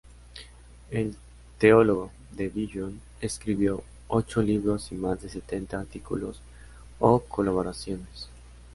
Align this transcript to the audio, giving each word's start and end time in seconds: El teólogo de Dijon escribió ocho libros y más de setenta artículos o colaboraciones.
El 0.89 1.15
teólogo 1.59 2.09
de 2.31 2.49
Dijon 2.49 2.99
escribió 3.21 3.83
ocho 4.07 4.41
libros 4.41 4.91
y 4.91 4.95
más 4.95 5.21
de 5.21 5.29
setenta 5.29 5.79
artículos 5.79 6.41
o 6.97 7.19
colaboraciones. 7.19 8.27